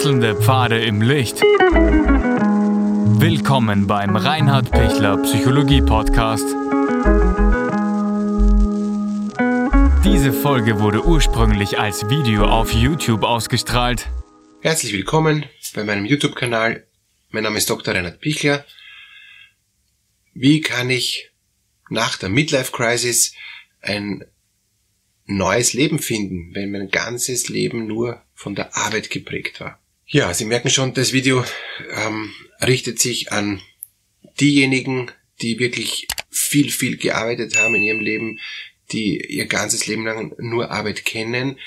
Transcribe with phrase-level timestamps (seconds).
[0.00, 1.42] Wechselnde Pfade im Licht.
[3.20, 6.46] Willkommen beim Reinhard Pichler Psychologie Podcast.
[10.02, 14.08] Diese Folge wurde ursprünglich als Video auf YouTube ausgestrahlt.
[14.62, 15.44] Herzlich willkommen
[15.74, 16.86] bei meinem YouTube-Kanal.
[17.28, 17.94] Mein Name ist Dr.
[17.94, 18.64] Reinhard Pichler.
[20.32, 21.30] Wie kann ich
[21.90, 23.34] nach der Midlife Crisis
[23.82, 24.24] ein
[25.26, 29.79] neues Leben finden, wenn mein ganzes Leben nur von der Arbeit geprägt war.
[30.12, 31.44] Ja, Sie merken schon, das Video
[31.92, 33.62] ähm, richtet sich an
[34.40, 38.40] diejenigen, die wirklich viel, viel gearbeitet haben in ihrem Leben,
[38.90, 41.60] die ihr ganzes Leben lang nur Arbeit kennen,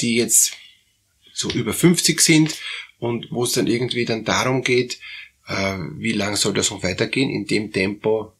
[0.00, 0.52] die jetzt
[1.32, 2.58] so über 50 sind
[2.98, 4.98] und wo es dann irgendwie dann darum geht,
[5.48, 8.34] äh, wie lang soll das noch weitergehen, in dem Tempo,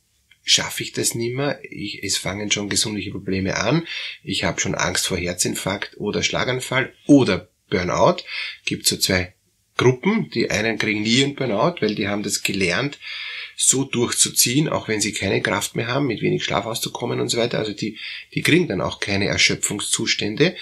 [0.45, 1.57] schaffe ich das nimmer.
[1.63, 3.87] Ich, es fangen schon gesundliche Probleme an.
[4.23, 8.23] Ich habe schon Angst vor Herzinfarkt oder Schlaganfall oder Burnout.
[8.65, 9.35] Gibt so zwei
[9.77, 10.31] Gruppen.
[10.31, 12.99] Die einen kriegen nie einen Burnout, weil die haben das gelernt,
[13.57, 17.39] so durchzuziehen, auch wenn sie keine Kraft mehr haben, mit wenig Schlaf auszukommen und so
[17.39, 17.59] weiter.
[17.59, 17.99] Also die,
[18.35, 20.55] die kriegen dann auch keine Erschöpfungszustände.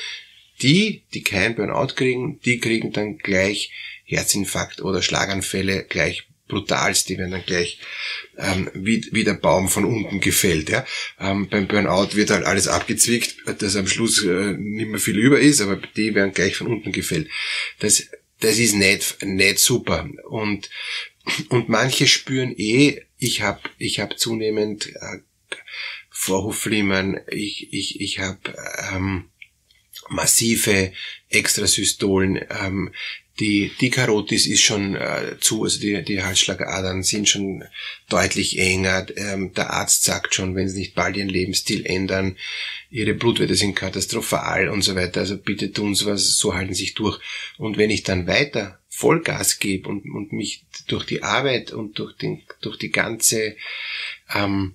[0.62, 3.72] Die, die keinen Burnout kriegen, die kriegen dann gleich
[4.04, 7.78] Herzinfarkt oder Schlaganfälle gleich brutalst, die werden dann gleich
[8.36, 10.68] ähm, wie, wie der Baum von unten gefällt.
[10.68, 10.84] Ja?
[11.18, 15.40] Ähm, beim Burnout wird halt alles abgezwickt, dass am Schluss äh, nicht mehr viel über
[15.40, 17.28] ist, aber die werden gleich von unten gefällt.
[17.78, 18.08] Das,
[18.40, 20.08] das ist nicht, nicht super.
[20.28, 20.68] Und,
[21.48, 25.18] und manche spüren eh, ich habe ich hab zunehmend äh,
[26.10, 28.54] Vorhofflimmern, ich, ich, ich habe
[28.92, 29.30] ähm,
[30.10, 30.92] massive
[31.28, 32.92] Extrasystolen, ähm,
[33.40, 37.64] die, die Karotis ist schon äh, zu, also die, die Halsschlagadern sind schon
[38.08, 39.06] deutlich enger.
[39.16, 42.36] Ähm, der Arzt sagt schon, wenn sie nicht bald ihren Lebensstil ändern,
[42.90, 45.20] ihre Blutwerte sind katastrophal und so weiter.
[45.20, 47.18] Also bitte tun sie was, so halten sich durch.
[47.56, 52.14] Und wenn ich dann weiter Vollgas gebe und, und mich durch die Arbeit und durch,
[52.16, 53.56] den, durch die ganze
[54.34, 54.74] ähm,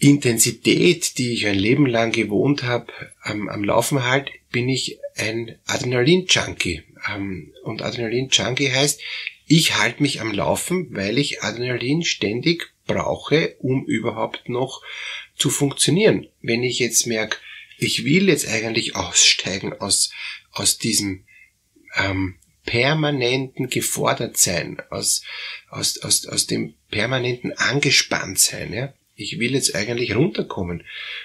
[0.00, 5.58] Intensität, die ich ein Leben lang gewohnt habe, am, am Laufen halt, bin ich ein
[5.66, 6.82] Adrenalin-Junkie.
[7.14, 9.00] Ähm, und Adrenalin-Junkie heißt,
[9.46, 14.82] ich halte mich am Laufen, weil ich Adrenalin ständig brauche, um überhaupt noch
[15.36, 16.28] zu funktionieren.
[16.40, 17.36] Wenn ich jetzt merke,
[17.76, 20.12] ich will jetzt eigentlich aussteigen aus,
[20.50, 21.24] aus diesem
[21.96, 25.22] ähm, permanenten Gefordertsein, aus,
[25.68, 28.72] aus, aus, aus dem permanenten Angespanntsein.
[28.72, 28.94] Ja?
[29.20, 30.84] Ich will jetzt eigentlich runterkommen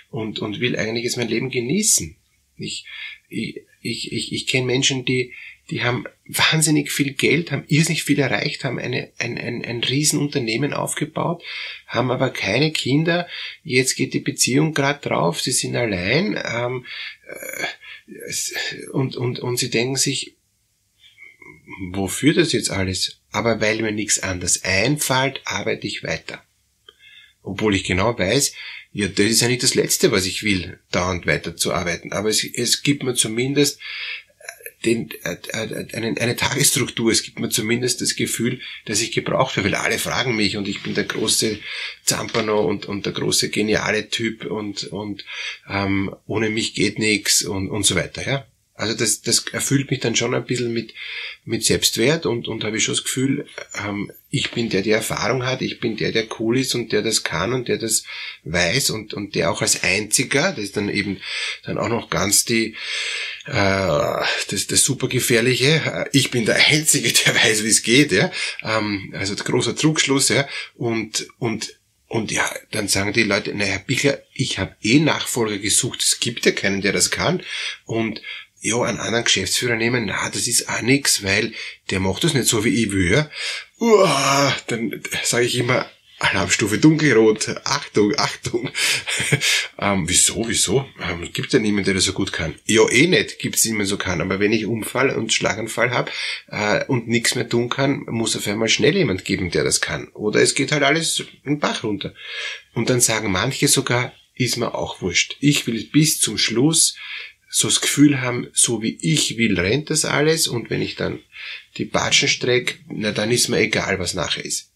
[0.10, 2.16] und, und will eigentlich jetzt mein Leben genießen.
[2.58, 2.86] Ich,
[3.30, 5.34] ich, ich, ich, ich kenne Menschen, die,
[5.70, 10.74] die haben wahnsinnig viel Geld, haben irrsinnig viel erreicht, haben eine, ein, ein, ein Riesenunternehmen
[10.74, 11.44] aufgebaut,
[11.88, 13.28] haben aber keine Kinder.
[13.64, 16.86] Jetzt geht die Beziehung gerade drauf, sie sind allein ähm,
[17.28, 20.36] äh, und, und, und sie denken sich,
[21.92, 23.22] wofür das jetzt alles?
[23.32, 26.45] Aber weil mir nichts anderes einfällt, arbeite ich weiter.
[27.46, 28.54] Obwohl ich genau weiß,
[28.92, 32.14] ja, das ist ja nicht das Letzte, was ich will, dauernd weiterzuarbeiten.
[32.14, 33.80] Aber es, es gibt mir zumindest
[34.86, 37.12] den, äh, äh, eine, eine Tagesstruktur.
[37.12, 40.68] Es gibt mir zumindest das Gefühl, dass ich gebraucht werde, weil alle fragen mich und
[40.68, 41.60] ich bin der große
[42.04, 45.26] Zampano und, und der große geniale Typ und, und
[45.70, 48.26] ähm, ohne mich geht nichts und, und so weiter.
[48.26, 48.48] Ja?
[48.78, 50.94] Also das, das erfüllt mich dann schon ein bisschen mit,
[51.46, 55.46] mit Selbstwert und, und habe ich schon das Gefühl, ähm, ich bin der, der Erfahrung
[55.46, 58.04] hat, ich bin der, der cool ist und der das kann und der das
[58.44, 61.22] weiß und, und der auch als einziger, das ist dann eben
[61.64, 62.76] dann auch noch ganz die,
[63.46, 68.12] äh, das, das super gefährliche, äh, ich bin der Einzige, der weiß, wie es geht,
[68.12, 68.30] ja,
[68.62, 73.80] ähm, also großer Trugschluss, ja, und, und und ja, dann sagen die Leute, naja, Herr
[73.80, 77.42] Bichler, ich habe eh Nachfolger gesucht, es gibt ja keinen, der das kann.
[77.86, 78.22] Und
[78.66, 81.54] ja, einen anderen Geschäftsführer nehmen, na, das ist auch nix, weil
[81.92, 83.30] der macht das nicht so wie ich will.
[83.80, 88.72] Uah, dann sage ich immer, Alarmstufe dunkelrot, Achtung, Achtung.
[89.80, 90.86] ähm, wieso, wieso?
[91.02, 92.56] Ähm, gibt ja niemanden, der das so gut kann.
[92.66, 94.22] Ja, eh nicht, gibt's niemanden so kann.
[94.22, 96.12] Aber wenn ich Unfall und Schlaganfall habe
[96.48, 100.08] äh, und nichts mehr tun kann, muss auf einmal schnell jemand geben, der das kann.
[100.14, 102.14] Oder es geht halt alles in den Bach runter.
[102.74, 105.36] Und dann sagen manche sogar, ist mir auch wurscht.
[105.40, 106.96] Ich will bis zum Schluss
[107.58, 111.22] so das Gefühl haben, so wie ich will, rennt das alles und wenn ich dann
[111.78, 114.74] die Batschen strecke, na dann ist mir egal, was nachher ist.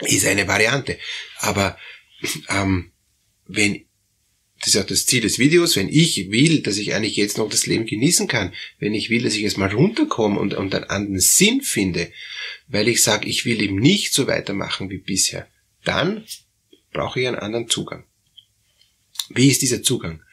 [0.00, 0.98] Ist eine Variante.
[1.38, 1.78] Aber
[2.48, 2.90] ähm,
[3.46, 3.84] wenn
[4.58, 7.48] das ist auch das Ziel des Videos, wenn ich will, dass ich eigentlich jetzt noch
[7.48, 10.90] das Leben genießen kann, wenn ich will, dass ich jetzt mal runterkomme und, und einen
[10.90, 12.10] anderen Sinn finde,
[12.66, 15.46] weil ich sage, ich will eben nicht so weitermachen wie bisher,
[15.84, 16.24] dann
[16.92, 18.04] brauche ich einen anderen Zugang.
[19.28, 20.24] Wie ist dieser Zugang?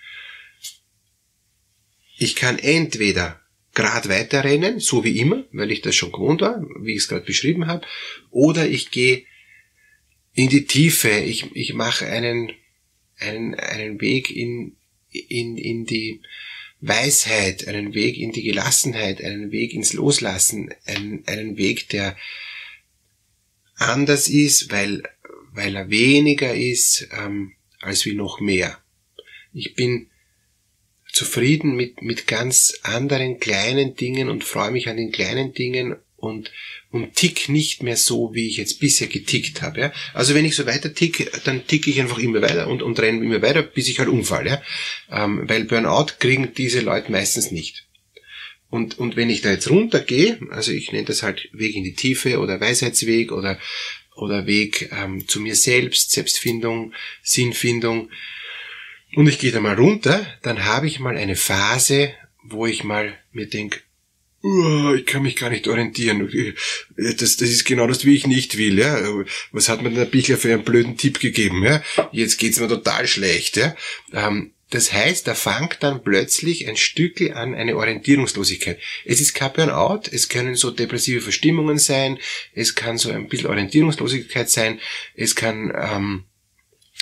[2.22, 3.42] Ich kann entweder
[3.74, 7.26] Grad weiterrennen, so wie immer, weil ich das schon gewohnt war, wie ich es gerade
[7.26, 7.84] beschrieben habe,
[8.30, 9.26] oder ich gehe
[10.36, 12.52] in die Tiefe, ich, ich mache einen,
[13.18, 14.76] einen, einen Weg in,
[15.10, 16.22] in, in die
[16.80, 22.16] Weisheit, einen Weg in die Gelassenheit, einen Weg ins Loslassen, einen, einen Weg, der
[23.78, 25.02] anders ist, weil,
[25.54, 28.78] weil er weniger ist ähm, als wie noch mehr.
[29.54, 30.11] Ich bin
[31.22, 36.52] zufrieden mit, mit ganz anderen kleinen Dingen und freue mich an den kleinen Dingen und,
[36.90, 39.80] und tick nicht mehr so, wie ich jetzt bisher getickt habe.
[39.82, 39.94] Ja?
[40.16, 43.24] Also wenn ich so weiter tick, dann ticke ich einfach immer weiter und, und renne
[43.24, 44.48] immer weiter, bis ich halt umfall.
[44.48, 44.64] Ja?
[45.12, 47.86] Ähm, weil Burnout kriegen diese Leute meistens nicht.
[48.72, 51.94] Und, und wenn ich da jetzt runtergehe, also ich nenne das halt Weg in die
[51.94, 53.60] Tiefe oder Weisheitsweg oder,
[54.16, 58.10] oder Weg ähm, zu mir selbst, Selbstfindung, Sinnfindung,
[59.16, 62.14] und ich gehe da mal runter, dann habe ich mal eine Phase,
[62.44, 63.82] wo ich mal mir denke,
[64.44, 66.28] uh, ich kann mich gar nicht orientieren.
[66.98, 68.80] Das, das ist genau das, wie ich nicht will.
[68.80, 69.00] Ja?
[69.52, 71.64] Was hat mir der Bichler für einen blöden Tipp gegeben?
[71.64, 71.84] Ja?
[72.12, 73.58] Jetzt geht's mir total schlecht.
[73.58, 73.76] Ja?
[74.14, 78.80] Ähm, das heißt, da fängt dann plötzlich ein Stückel an eine Orientierungslosigkeit.
[79.04, 82.18] Es ist kein Burnout, es können so depressive Verstimmungen sein,
[82.54, 84.80] es kann so ein bisschen Orientierungslosigkeit sein,
[85.14, 86.24] es kann ähm,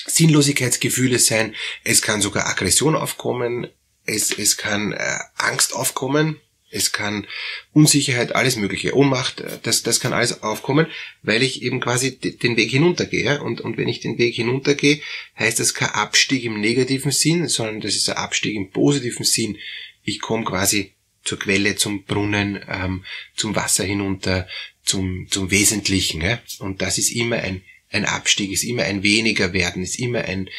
[0.07, 3.67] Sinnlosigkeitsgefühle sein, es kann sogar Aggression aufkommen,
[4.05, 6.39] es, es kann äh, Angst aufkommen,
[6.71, 7.25] es kann
[7.73, 10.87] Unsicherheit, alles mögliche, Ohnmacht, äh, das, das kann alles aufkommen,
[11.23, 13.41] weil ich eben quasi den Weg hinuntergehe.
[13.41, 15.01] Und, und wenn ich den Weg hinuntergehe,
[15.37, 19.57] heißt das kein Abstieg im negativen Sinn, sondern das ist ein Abstieg im positiven Sinn.
[20.03, 20.93] Ich komme quasi
[21.23, 23.03] zur Quelle, zum Brunnen, ähm,
[23.35, 24.47] zum Wasser hinunter,
[24.83, 26.21] zum, zum Wesentlichen.
[26.21, 26.39] Ja?
[26.59, 30.49] Und das ist immer ein, ein Abstieg, ist immer ein weniger werden, ist immer ein,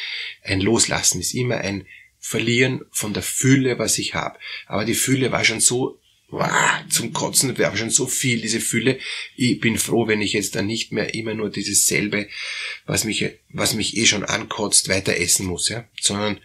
[0.43, 1.85] ein Loslassen, ist immer ein
[2.19, 4.37] Verlieren von der Fülle, was ich habe.
[4.67, 5.99] Aber die Fülle war schon so
[6.31, 6.49] wow,
[6.89, 8.99] zum Kotzen, haben schon so viel, diese Fülle.
[9.35, 12.27] Ich bin froh, wenn ich jetzt dann nicht mehr immer nur dieses selbe,
[12.85, 16.39] was mich, was mich eh schon ankotzt, weiter essen muss, ja, sondern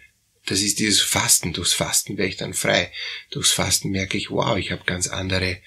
[0.45, 1.53] das ist dieses Fasten.
[1.53, 2.91] Durchs Fasten werde ich dann frei.
[3.31, 5.57] Durchs Fasten merke ich, wow, ich habe ganz andere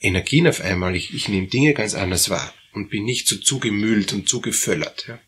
[0.00, 0.94] Energien auf einmal.
[0.94, 5.06] Ich, ich nehme Dinge ganz anders wahr und bin nicht so zugemüllt und zugeföllert.
[5.08, 5.20] Ja.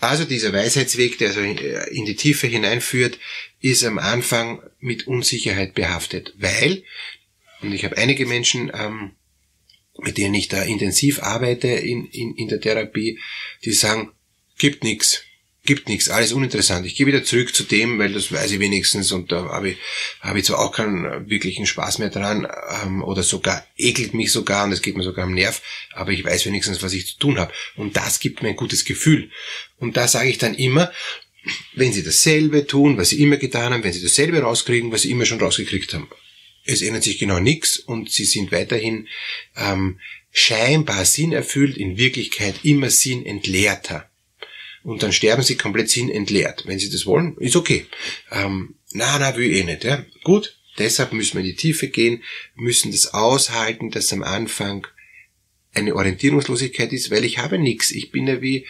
[0.00, 3.18] Also dieser Weisheitsweg, der so in die Tiefe hineinführt,
[3.60, 6.84] ist am Anfang mit Unsicherheit behaftet, weil,
[7.62, 9.12] und ich habe einige Menschen, ähm,
[9.98, 13.18] mit denen ich da intensiv arbeite in, in, in der Therapie,
[13.64, 14.12] die sagen,
[14.58, 15.22] gibt nichts,
[15.66, 16.86] gibt nichts, alles uninteressant.
[16.86, 19.78] Ich gehe wieder zurück zu dem, weil das weiß ich wenigstens und da habe ich,
[20.20, 22.48] habe ich zwar auch keinen wirklichen Spaß mehr dran
[22.82, 25.60] ähm, oder sogar ekelt mich sogar und es geht mir sogar am Nerv,
[25.92, 27.52] aber ich weiß wenigstens, was ich zu tun habe.
[27.76, 29.30] Und das gibt mir ein gutes Gefühl.
[29.78, 30.90] Und da sage ich dann immer,
[31.74, 35.10] wenn Sie dasselbe tun, was Sie immer getan haben, wenn Sie dasselbe rauskriegen, was Sie
[35.10, 36.08] immer schon rausgekriegt haben.
[36.64, 39.06] Es ändert sich genau nichts und Sie sind weiterhin
[39.56, 40.00] ähm,
[40.32, 44.10] scheinbar sinnerfüllt, in Wirklichkeit immer sinnentleerter.
[44.86, 46.62] Und dann sterben Sie komplett sinnentleert.
[46.64, 47.86] Wenn Sie das wollen, ist okay.
[48.30, 49.82] Ähm, na, na, will eh nicht.
[49.82, 50.04] Ja?
[50.22, 52.22] Gut, deshalb müssen wir in die Tiefe gehen,
[52.54, 54.86] müssen das aushalten, dass am Anfang
[55.74, 57.90] eine Orientierungslosigkeit ist, weil ich habe nichts.
[57.90, 58.64] Ich bin ja wie,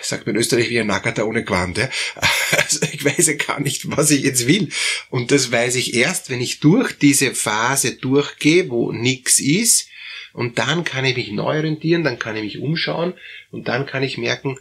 [0.00, 1.76] sagt man in Österreich wie ein Nackerter ohne Quant.
[1.76, 1.90] Ja?
[2.52, 4.70] Also ich weiß ja gar nicht, was ich jetzt will.
[5.10, 9.88] Und das weiß ich erst, wenn ich durch diese Phase durchgehe, wo nichts ist.
[10.32, 13.12] Und dann kann ich mich neu orientieren, dann kann ich mich umschauen
[13.50, 14.58] und dann kann ich merken,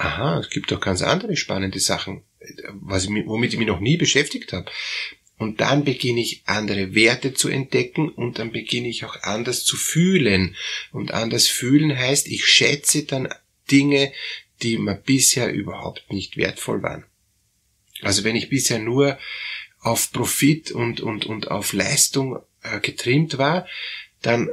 [0.00, 2.22] aha, es gibt doch ganz andere spannende Sachen,
[2.72, 4.70] was ich, womit ich mich noch nie beschäftigt habe.
[5.36, 9.76] Und dann beginne ich andere Werte zu entdecken und dann beginne ich auch anders zu
[9.76, 10.56] fühlen.
[10.92, 13.28] Und anders fühlen heißt, ich schätze dann
[13.70, 14.12] Dinge,
[14.62, 17.04] die mir bisher überhaupt nicht wertvoll waren.
[18.02, 19.18] Also wenn ich bisher nur
[19.80, 23.66] auf Profit und, und, und auf Leistung äh, getrimmt war,
[24.20, 24.50] dann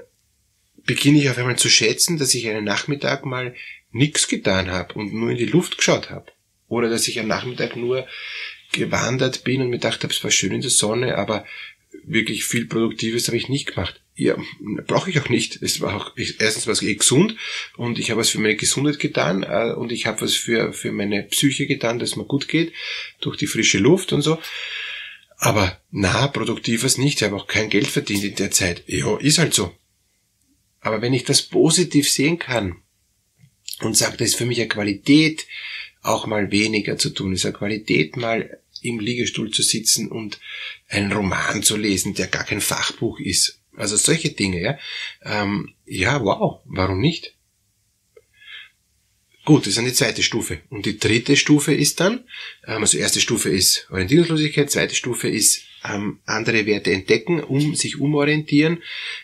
[0.86, 3.56] beginne ich auf einmal zu schätzen, dass ich einen Nachmittag mal
[3.92, 6.32] nichts getan habe und nur in die Luft geschaut habe.
[6.68, 8.08] Oder dass ich am Nachmittag nur
[8.72, 11.46] gewandert bin und mir gedacht habe, es war schön in der Sonne, aber
[12.04, 14.02] wirklich viel Produktives habe ich nicht gemacht.
[14.16, 14.36] Ja,
[14.88, 15.62] brauche ich auch nicht.
[15.62, 17.36] Es war auch, erstens war es eh gesund
[17.78, 20.92] und ich habe was für meine Gesundheit getan äh, und ich habe was für, für
[20.92, 22.74] meine Psyche getan, dass mir gut geht,
[23.22, 24.40] durch die frische Luft und so.
[25.38, 27.22] Aber na, produktives nicht.
[27.22, 28.84] Ich habe auch kein Geld verdient in der Zeit.
[28.88, 29.76] Ja, ist halt so.
[30.80, 32.82] Aber wenn ich das positiv sehen kann
[33.82, 35.46] und sage, das ist für mich eine Qualität,
[36.02, 40.40] auch mal weniger zu tun, ist eine Qualität, mal im Liegestuhl zu sitzen und
[40.88, 43.60] einen Roman zu lesen, der gar kein Fachbuch ist.
[43.76, 44.80] Also solche Dinge, ja.
[45.24, 47.36] Ähm, ja, wow, warum nicht?
[49.46, 50.62] Gut, das ist eine zweite Stufe.
[50.70, 52.26] Und die dritte Stufe ist dann,
[52.66, 58.00] ähm, also erste Stufe ist Orientierungslosigkeit, zweite Stufe ist ähm, andere Werte entdecken, um sich
[58.00, 58.82] umorientieren.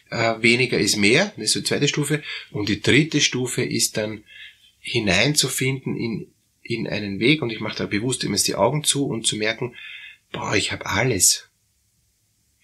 [0.09, 2.23] Äh, weniger ist mehr, das ist die zweite Stufe.
[2.51, 4.23] Und die dritte Stufe ist dann
[4.79, 9.25] hineinzufinden in, in einen Weg und ich mache da bewusst immer die Augen zu und
[9.25, 9.75] zu merken,
[10.31, 11.49] boah, ich habe alles.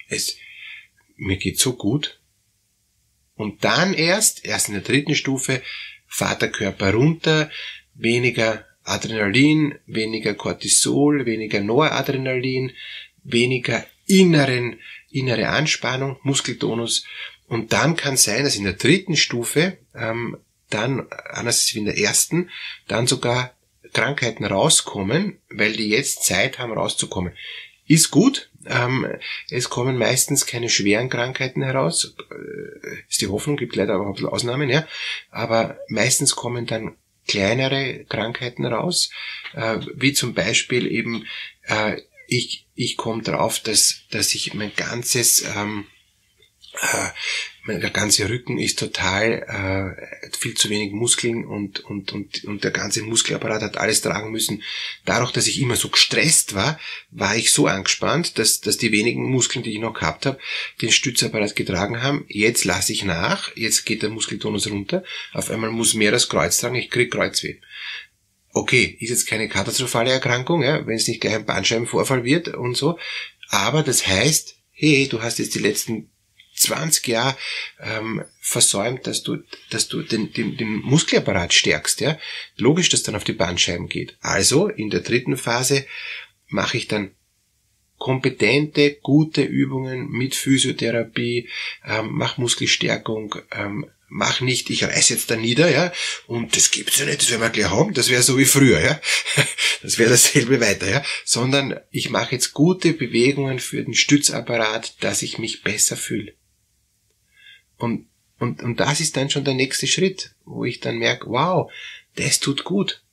[0.07, 0.37] Es,
[1.15, 2.19] mir geht so gut.
[3.35, 5.61] Und dann erst, erst in der dritten Stufe,
[6.07, 7.49] fahrt der Körper runter,
[7.93, 12.71] weniger Adrenalin, weniger Cortisol, weniger Noradrenalin,
[13.31, 17.05] weniger inneren, innere Anspannung, Muskeltonus.
[17.47, 20.37] Und dann kann sein, dass in der dritten Stufe ähm,
[20.69, 22.49] dann, anders als in der ersten,
[22.87, 23.53] dann sogar
[23.93, 27.33] Krankheiten rauskommen, weil die jetzt Zeit haben rauszukommen.
[27.87, 28.51] Ist gut.
[28.67, 29.07] Ähm,
[29.49, 32.15] es kommen meistens keine schweren Krankheiten heraus.
[32.29, 34.87] Äh, ist die Hoffnung, gibt leider aber auch Ausnahmen, ja.
[35.31, 36.95] Aber meistens kommen dann
[37.27, 39.09] kleinere Krankheiten raus,
[39.53, 41.25] äh, wie zum Beispiel eben
[41.63, 45.85] äh, ich, ich komme drauf, dass, dass ich mein ganzes, ähm,
[46.81, 47.09] äh,
[47.63, 52.63] mein, der ganze Rücken ist total äh, viel zu wenig Muskeln und, und, und, und
[52.63, 54.63] der ganze Muskelapparat hat alles tragen müssen.
[55.05, 59.29] Dadurch, dass ich immer so gestresst war, war ich so angespannt, dass, dass die wenigen
[59.29, 60.39] Muskeln, die ich noch gehabt habe,
[60.81, 62.25] den Stützapparat getragen haben.
[62.27, 65.03] Jetzt lasse ich nach, jetzt geht der Muskeltonus runter.
[65.33, 67.59] Auf einmal muss mehr das Kreuz tragen, ich krieg Kreuzweh
[68.59, 72.75] okay, ist jetzt keine katastrophale Erkrankung, ja, wenn es nicht gleich ein Bandscheibenvorfall wird und
[72.75, 72.97] so,
[73.49, 76.09] aber das heißt, hey, du hast jetzt die letzten
[76.55, 77.37] 20 Jahre
[77.79, 79.37] ähm, versäumt, dass du,
[79.69, 82.17] dass du den, den, den Muskelapparat stärkst, ja.
[82.57, 84.17] Logisch, dass dann auf die Bandscheiben geht.
[84.19, 85.85] Also in der dritten Phase
[86.47, 87.11] mache ich dann
[87.99, 91.49] kompetente, gute Übungen mit Physiotherapie,
[91.85, 95.91] ähm, mach Muskelstärkung, ähm, mach nicht, ich reiß jetzt da nieder, ja,
[96.25, 98.79] und das gibt's ja nicht, das werden wir gleich haben, das wäre so wie früher,
[98.79, 98.99] ja,
[99.83, 105.21] das wäre dasselbe weiter, ja, sondern ich mache jetzt gute Bewegungen für den Stützapparat, dass
[105.21, 106.33] ich mich besser fühle.
[107.77, 108.07] Und,
[108.39, 111.71] und, und das ist dann schon der nächste Schritt, wo ich dann merke, wow,
[112.15, 113.03] das tut gut.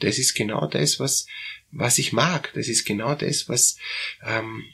[0.00, 1.26] Das ist genau das, was,
[1.70, 2.52] was ich mag.
[2.54, 3.76] Das ist genau das, was,
[4.22, 4.64] ähm,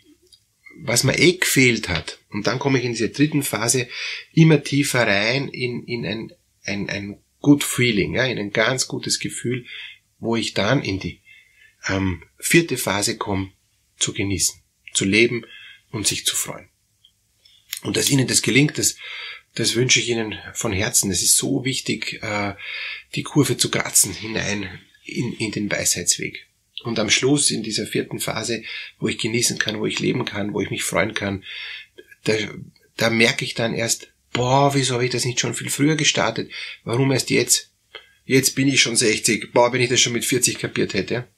[0.77, 2.19] was mir eh gefehlt hat.
[2.31, 3.89] Und dann komme ich in diese dritten Phase
[4.33, 6.33] immer tiefer rein in, in ein,
[6.65, 9.67] ein, ein good feeling, ja, in ein ganz gutes Gefühl,
[10.19, 11.23] wo ich dann in die
[11.89, 13.53] ähm, vierte Phase komme,
[13.99, 14.63] zu genießen,
[14.93, 15.45] zu leben
[15.91, 16.69] und sich zu freuen.
[17.83, 18.97] Und dass Ihnen das gelingt, das,
[19.55, 21.11] das wünsche ich Ihnen von Herzen.
[21.11, 22.55] Es ist so wichtig, äh,
[23.15, 26.47] die Kurve zu kratzen hinein in, in den Weisheitsweg.
[26.85, 28.63] Und am Schluss in dieser vierten Phase,
[28.99, 31.45] wo ich genießen kann, wo ich leben kann, wo ich mich freuen kann,
[32.25, 32.35] da,
[32.97, 36.51] da merke ich dann erst, boah, wieso habe ich das nicht schon viel früher gestartet?
[36.85, 37.71] Warum erst jetzt?
[38.25, 39.53] Jetzt bin ich schon 60.
[39.53, 41.29] Boah, wenn ich das schon mit 40 kapiert hätte.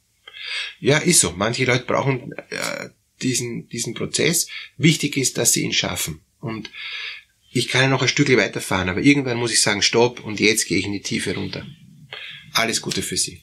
[0.80, 1.32] Ja, ist so.
[1.32, 2.90] Manche Leute brauchen äh,
[3.22, 4.48] diesen, diesen Prozess.
[4.76, 6.20] Wichtig ist, dass sie ihn schaffen.
[6.40, 6.70] Und
[7.50, 10.66] ich kann ja noch ein Stückchen weiterfahren, aber irgendwann muss ich sagen, stopp und jetzt
[10.66, 11.66] gehe ich in die Tiefe runter.
[12.52, 13.42] Alles Gute für Sie.